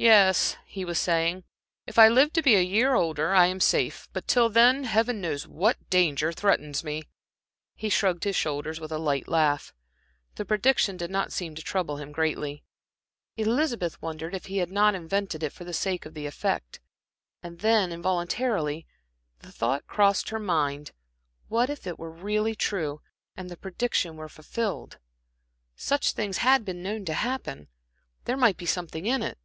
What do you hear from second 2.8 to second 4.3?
older, I am safe; but